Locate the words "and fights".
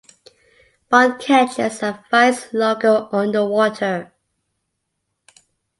1.83-2.51